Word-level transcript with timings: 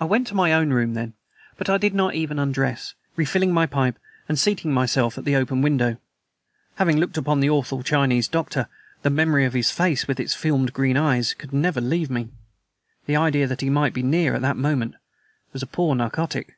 I 0.00 0.06
went 0.06 0.26
to 0.28 0.34
my 0.34 0.54
own 0.54 0.70
room 0.70 0.94
then. 0.94 1.12
But 1.58 1.68
I 1.68 1.76
did 1.76 1.92
not 1.92 2.14
even 2.14 2.38
undress, 2.38 2.94
refilling 3.16 3.52
my 3.52 3.66
pipe 3.66 3.98
and 4.30 4.38
seating 4.38 4.72
myself 4.72 5.18
at 5.18 5.26
the 5.26 5.36
open 5.36 5.60
window. 5.60 5.98
Having 6.76 7.00
looked 7.00 7.18
upon 7.18 7.40
the 7.40 7.50
awful 7.50 7.82
Chinese 7.82 8.28
doctor, 8.28 8.66
the 9.02 9.10
memory 9.10 9.44
of 9.44 9.52
his 9.52 9.70
face, 9.70 10.08
with 10.08 10.18
its 10.18 10.32
filmed 10.32 10.72
green 10.72 10.96
eyes, 10.96 11.34
could 11.34 11.52
never 11.52 11.82
leave 11.82 12.08
me. 12.08 12.30
The 13.04 13.16
idea 13.16 13.46
that 13.46 13.60
he 13.60 13.68
might 13.68 13.92
be 13.92 14.02
near 14.02 14.32
at 14.34 14.40
that 14.40 14.56
moment 14.56 14.94
was 15.52 15.62
a 15.62 15.66
poor 15.66 15.94
narcotic. 15.94 16.56